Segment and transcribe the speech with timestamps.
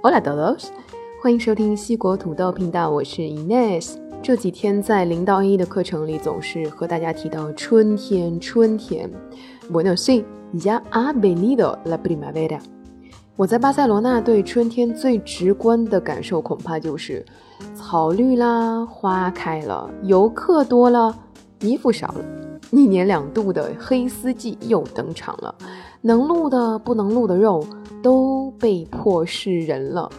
[0.00, 0.68] Hola todos，
[1.22, 3.96] 欢迎收听西国土豆频道，我是 Ines。
[4.22, 9.10] 这几天在零到 A 的课程里，总是和大家提到春天，春天。
[9.70, 10.24] Bueno sí,
[10.54, 12.58] ya ha venido la primavera。
[13.36, 17.22] 我在巴塞罗那对春天最直观的感受，恐怕就是
[17.74, 21.14] 草绿啦，花开了，游客多了，
[21.60, 22.24] 衣服少了，
[22.70, 25.54] 一年两度的黑丝季又登场了，
[26.02, 27.66] 能录的不能录的肉
[28.02, 30.10] 都被迫示人了。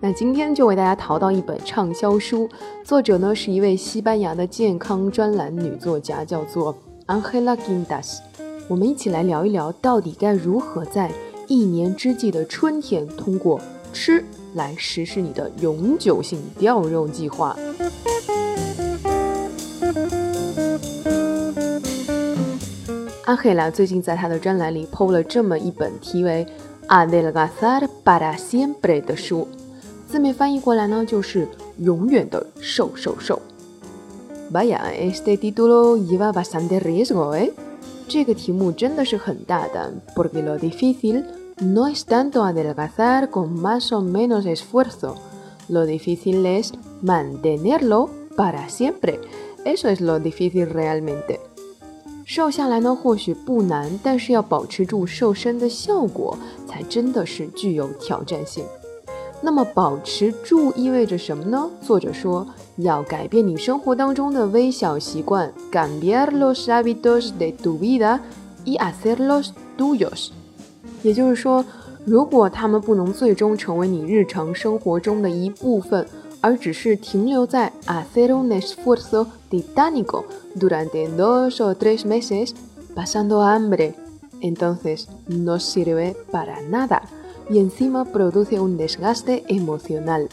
[0.00, 2.48] 那今天就为大家淘到一本畅销书，
[2.82, 6.74] 作者呢是一位西班牙的健康专栏女作家，叫做
[7.06, 8.18] Angela Guindas。
[8.66, 11.12] 我们一起来聊一聊，到底该如何在
[11.46, 13.60] 一年之计的春天，通过
[13.92, 17.56] 吃来实施你的永久性掉肉计划。
[23.29, 26.45] 阿黑拉最近在他的专栏里 PO 了这么一本题为《
[26.87, 29.47] Adelgazar para siempre》的书，
[30.07, 31.47] 字面翻译过来呢就是“
[31.79, 33.41] 永远的瘦瘦瘦”。
[34.51, 37.51] Vaya, este título lleva bastante riesgo, ¿eh?
[38.07, 41.23] 这个题目真的是很大胆，porque lo difícil
[41.59, 45.15] no es tanto adelgazar con más o menos esfuerzo,
[45.67, 49.19] lo difícil es mantenerlo para siempre.
[49.65, 51.39] Eso es lo difícil realmente.
[52.32, 58.64] 瘦下来呢，或许不难，但是要保持住瘦身的效果，才真的是具有挑战性。
[59.42, 61.68] 那么保持住意味着什么呢？
[61.82, 68.20] 作者说，要改变你生活当中的微小习惯，cambiar los hábitos de tu vida
[68.64, 70.28] y hacerlos tuyos。
[71.02, 71.64] 也就是说，
[72.04, 76.06] 如果他们不能最终成为你日常生活中的一部分，
[76.40, 82.55] 而只是停留在 hacer un esfuerzo titánico durante dos o tres meses
[82.93, 90.27] pasando hambre，entonces no sirve para nada。y encima produce un desgaste emocional。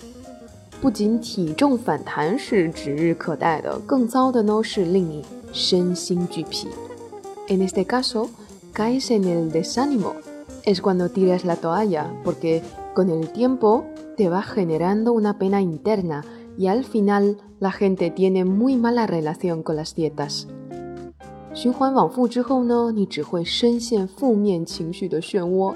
[0.81, 6.67] 不仅体重反弹是指日可待的，更糟的呢是令你身心俱疲。
[7.49, 8.31] En este caso,
[8.73, 10.15] caes en el desánimo.
[10.65, 12.63] Es cuando tiras la toalla, porque
[12.95, 13.85] con el tiempo
[14.17, 16.25] te va generando una pena interna
[16.57, 20.45] y al final la gente tiene muy mala relación con las dietas。
[21.55, 25.75] 循环往复之后呢，你只会深陷负面情绪的漩涡。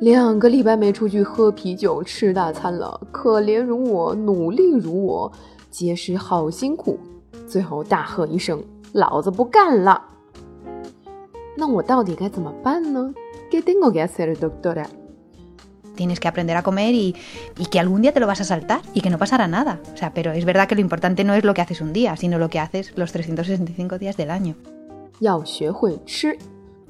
[0.00, 5.30] 两个礼拜没出去喝啤酒、吃大餐了，可怜如我，努力如我，
[5.70, 6.98] 节食好辛苦，
[7.46, 10.02] 最后大喝一声：“老子不干了！”
[11.56, 14.86] 那我到底该怎么办呢？¿Qué tengo que hacer, doctora?
[15.98, 17.14] Tienes que aprender a comer y,
[17.56, 19.78] y que algún día te lo vas a saltar y que no pasará nada.
[19.92, 22.16] O sea, pero es verdad que lo importante no es lo que haces un día,
[22.16, 24.56] sino lo que haces los 365 días del año.
[25.20, 26.36] 要学会吃。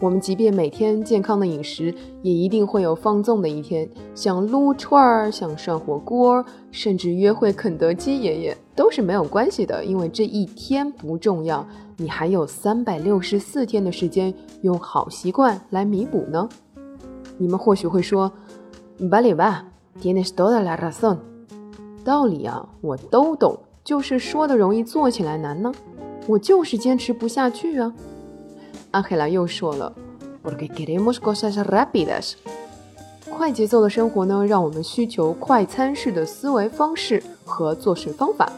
[0.00, 3.88] 我们即便每天健康的饮食，也一定会有放纵的一天。
[4.14, 11.66] 想撸串儿，想涮火锅，甚至约会肯德基爷爷，都是没有关系的，因为这一天不重要，
[11.96, 16.48] 你还有三百六十四天的时间，用好习惯来弥补呢。
[17.38, 18.30] 你们或许会说
[18.99, 21.17] ，Vale va，tienes toda la razón。
[22.03, 25.71] 道理啊，我都懂，就是说的容易，做起来难呢。
[26.27, 27.93] 我就是坚持不下去啊。
[28.91, 29.93] 安黑拉又说了
[30.43, 32.33] ，porque queremos cosas rápidas。
[33.29, 38.51] 快节奏的生活呢，让我们需求快餐式的思维方式和做事方法。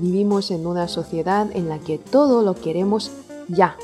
[0.00, 3.10] Vivimos en una sociedad en la que todo lo queremos
[3.48, 3.74] ya。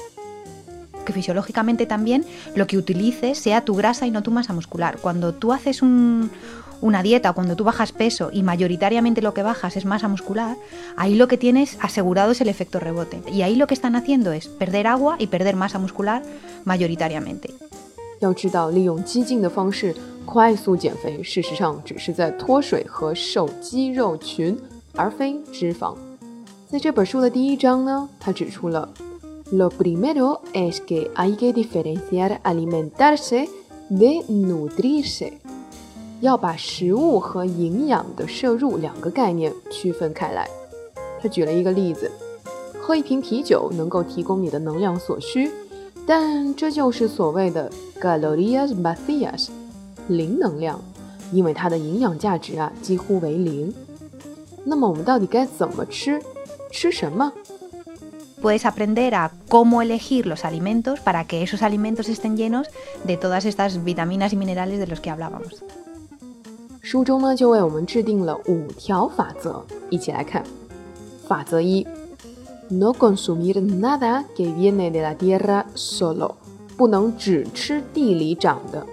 [1.10, 2.26] Que fisiológicamente también
[2.56, 4.98] lo que utilices sea tu grasa y no tu masa muscular.
[5.02, 6.30] Cuando tú haces un
[6.82, 10.58] una dieta, cuando tú bajas peso y mayoritariamente lo que bajas es masa muscular,
[10.98, 13.22] ahí lo que tienes asegurado es el efecto rebote.
[13.32, 16.22] Y ahí lo que están haciendo es perder agua y perder masa muscular
[16.66, 17.54] mayoritariamente.
[18.20, 19.96] 要知道，利用激进的方式
[20.26, 24.58] 快速减肥，事实上只是在脱水和瘦肌肉群，
[24.96, 25.96] 而非脂肪。
[26.70, 28.90] 在这本书的第一章呢，他指出了
[29.53, 33.49] ，Lo primero es que hay que diferenciar alimentarse
[33.91, 35.33] de nutrirse。
[36.21, 40.49] 要把食物和营养的摄入两个概念区分开来。
[41.21, 42.11] 他举了一个例子：
[42.81, 45.51] 喝一瓶啤酒能够提供你的能量所需，
[46.07, 47.71] 但这就是所谓的
[48.01, 49.49] calorías vacías，
[50.09, 50.79] 零能量，
[51.33, 53.73] 因为它的营养价值啊几乎为零。
[54.65, 56.21] 那么我们到底该怎么吃？
[56.71, 57.33] 吃什么
[58.42, 62.68] ？Puedes aprender a cómo elegir los alimentos para que esos alimentos estén llenos
[63.04, 65.64] de todas estas vitaminas y minerales de los que hablábamos.
[66.82, 70.44] 书中呢，就为我们制定了五条法则，一起来看。
[71.28, 71.88] 法则一：
[72.70, 76.36] No consumir nada que viene de la tierra solo，
[76.78, 78.86] 不能只吃地里长的。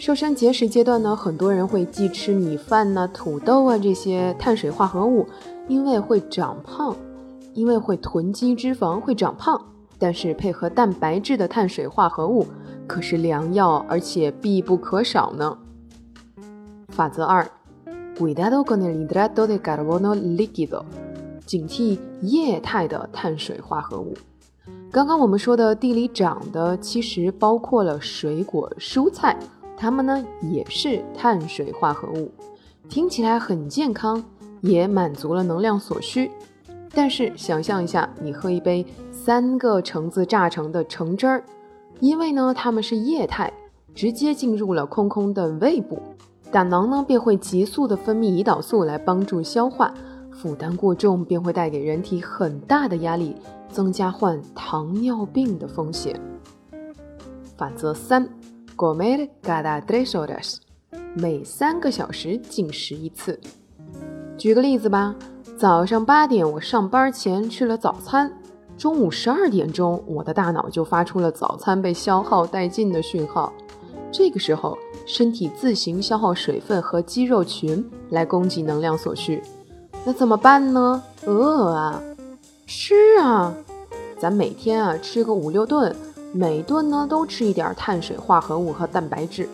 [0.00, 5.28] 瘦身节食阶段呢，很多人会忌吃米饭呐、土豆啊这些碳水化合物，
[5.68, 6.96] 因为会长胖，
[7.57, 9.59] 因为会囤积脂肪会长胖。
[9.97, 12.45] 但是配合蛋白质的碳水化合物
[12.85, 15.57] 可是良药，而且必不可少呢。
[16.89, 17.43] 法则二
[18.15, 20.83] ，cuidado con el hidrato de carbono líquido，
[21.47, 24.13] 警惕液态的碳水化合物。
[24.91, 29.35] 刚刚我们说的地里长的，其实包括了水果、蔬菜。
[29.75, 32.31] 它们呢也是碳水化合物，
[32.87, 34.23] 听起来很健康，
[34.61, 36.29] 也满足了能量所需。
[36.97, 41.43] 但是想象一下，你喝一杯三个橙子榨成的橙汁儿，
[41.99, 43.53] 因为呢它们是液态，
[43.93, 46.01] 直接进入了空空的胃部，
[46.51, 49.93] 胆囊呢便会急速的分泌胰岛素来帮助消化，
[50.31, 53.35] 负担过重便会带给人体很大的压力，
[53.69, 56.19] 增加患糖尿病的风险。
[57.55, 58.27] 法则三。
[58.75, 60.57] Comer cada tres horas，
[61.15, 63.39] 每三个小时进食一次。
[64.35, 65.15] 举个例子吧，
[65.57, 68.31] 早上八点我上班前吃了早餐，
[68.77, 73.51] 中午十二点钟我的大脑就发出了早餐被消耗殆尽的讯号。
[74.11, 74.77] 这个时候，
[75.07, 79.41] 身体自行消耗水分和肌肉群来供给能量所需。
[80.05, 81.01] 那怎么办呢？
[81.25, 81.99] 饿啊，
[82.67, 83.51] 吃啊，
[84.19, 85.95] 咱每天啊吃个五六顿。
[86.33, 89.49] 每顿呢都吃一点碳水化合物和蛋白质，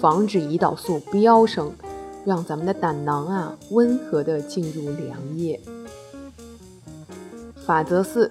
[0.00, 1.70] 防止胰岛素飙升，
[2.24, 5.60] 让咱们的胆囊啊温和的进入凉液。
[7.64, 8.30] 法则四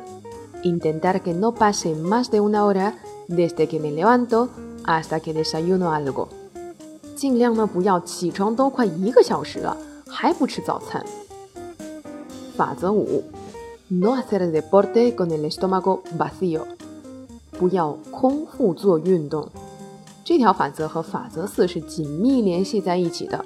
[0.63, 2.93] ：intentar que no pase más de una hora
[3.29, 4.49] desde que me levanto
[4.83, 6.27] hasta que desayuno algo。
[7.15, 9.77] 尽量呢不要起床都快一个小时了
[10.07, 11.05] 还不吃早餐。
[12.55, 13.23] 法则五
[13.87, 16.61] ：no hacer deporte con el estómago vacío。
[17.51, 19.47] 不要空腹做运动，
[20.23, 23.45] 这条法则和法则四是紧密联系在一起的。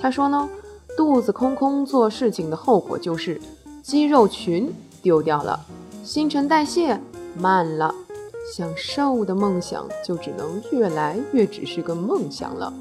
[0.00, 0.48] 他说呢，
[0.96, 3.40] 肚子空空做事情的后果就是
[3.82, 4.72] 肌肉群
[5.02, 5.58] 丢掉了，
[6.04, 7.00] 新陈代谢
[7.38, 7.94] 慢了，
[8.54, 12.72] 想瘦的梦想就只能越来越只是个梦想了。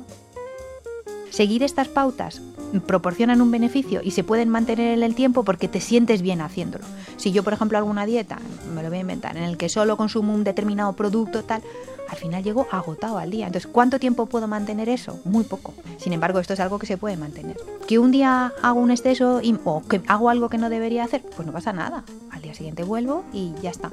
[2.87, 6.85] proporcionan un beneficio y se pueden mantener en el tiempo porque te sientes bien haciéndolo.
[7.17, 8.39] Si yo, por ejemplo, hago una dieta,
[8.75, 11.63] me lo voy a inventar, en el que solo consumo un determinado producto, tal,
[12.09, 13.47] al final llego agotado al día.
[13.47, 15.19] Entonces, ¿cuánto tiempo puedo mantener eso?
[15.25, 15.75] Muy poco.
[15.99, 17.57] Sin embargo, esto es algo que se puede mantener.
[17.87, 21.47] Que un día hago un exceso o que hago algo que no debería hacer, pues
[21.47, 22.05] no pasa nada.
[22.31, 23.91] Al día siguiente vuelvo y ya está.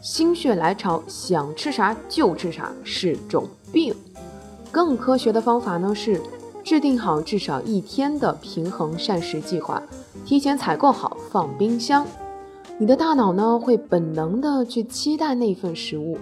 [0.00, 3.94] 心血来潮，想吃啥就吃啥是种病。
[4.73, 6.19] 更科学的方法呢是
[6.63, 9.79] 制定好至少一天的平衡膳食计划，
[10.25, 12.03] 提前采购好放冰箱。
[12.79, 16.17] 你的大脑呢会本能的去期待那份食物。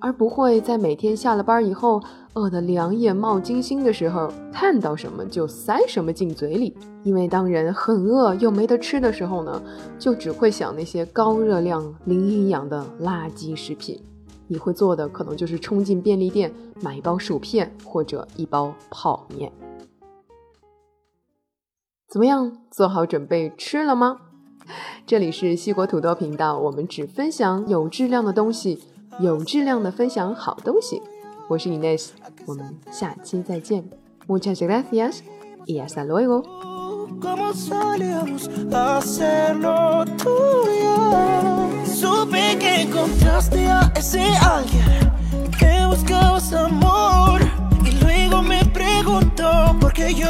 [0.00, 2.00] 而不会在每天下了班以后
[2.34, 6.76] 饿得两眼冒金星的时候，看到什么就塞什么进嘴里。
[7.02, 9.60] 因为当人很饿又没得吃的时候呢，
[9.98, 13.98] 就只会想那些高热量、零营养的垃圾食品。
[14.48, 19.52] 你会做的可能就是冲进便利店买一包薯片或者一包泡面。
[22.08, 24.18] 怎么样，做好准备吃了吗？
[25.06, 28.82] 这里是西国土豆频道，我们只分享有质量的东西。
[29.20, 31.02] 有质量的分享好东西，
[31.48, 32.10] 我是 Ines，
[32.46, 33.90] 我们下期再见。
[34.28, 35.22] Muchas gracias
[35.66, 36.44] y hasta luego。
[42.00, 45.12] Supe que encontraste a ese alguien
[45.58, 47.40] que buscabas amor.
[47.84, 50.28] Y luego me preguntó por qué yo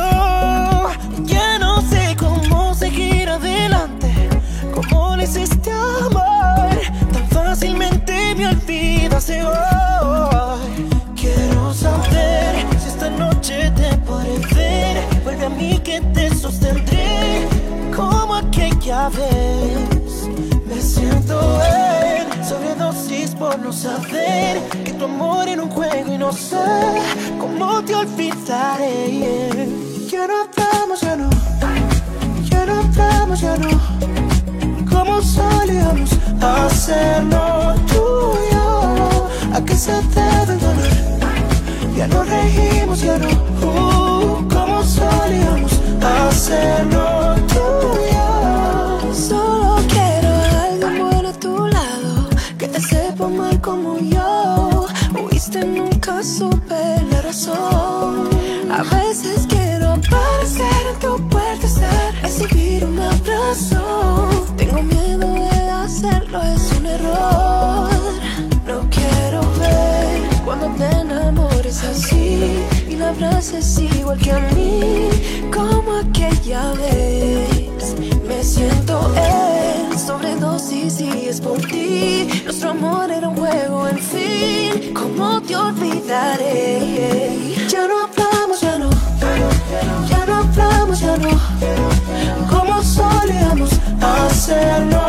[23.49, 26.67] por no saber que tu amor era un juego y no sé
[27.40, 29.69] cómo te olvidaré.
[30.11, 31.31] Ya no estamos, ya no.
[32.50, 33.71] Ya no estamos, ya no.
[34.90, 36.11] Como solíamos
[36.43, 37.75] hacerlo
[39.55, 40.95] a qué se debe el dolor.
[41.97, 43.28] Ya no reímos, ya no,
[43.67, 47.38] uh, como solíamos hacerlo
[55.57, 58.28] Nunca supe la razón.
[58.71, 64.47] A veces quiero aparecer en tu puerta, estar, recibir un abrazo.
[64.57, 67.90] Tengo miedo de hacerlo, es un error.
[68.67, 69.40] No quiero
[71.69, 75.09] beses así y la abraces igual que a mí,
[75.52, 77.95] como aquella vez.
[78.26, 82.28] Me siento en sobredosis y es por ti.
[82.45, 83.98] Nuestro amor era un juego, en
[85.18, 87.56] ¿cómo te olvidaré?
[87.68, 88.88] Ya no hablamos, ya no,
[90.08, 91.28] ya no hablamos, ya no,
[92.48, 93.70] como solíamos
[94.00, 95.07] hacerlo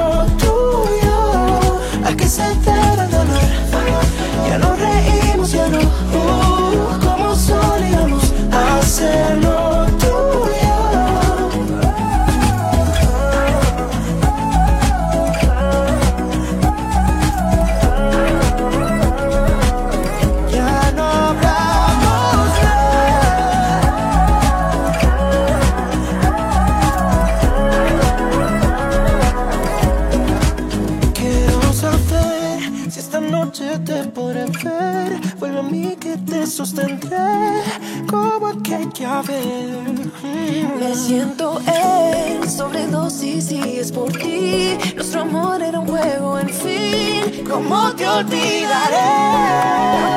[36.50, 37.62] sostendré
[38.10, 39.78] como aquella vez.
[40.80, 44.78] Me siento en sobredosis y es por ti.
[44.96, 47.46] Nuestro amor era un juego, en fin.
[47.48, 50.09] ¿Cómo te olvidaré?